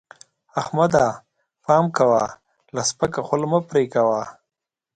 [0.61, 1.05] احمده!
[1.63, 2.23] پام کوه؛
[2.75, 4.21] له سپکه خوله مه پرې کوه.